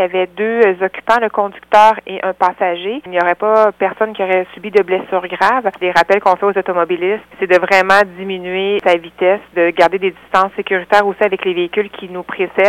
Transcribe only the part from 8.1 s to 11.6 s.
diminuer sa vitesse, de garder des distances sécuritaires aussi avec les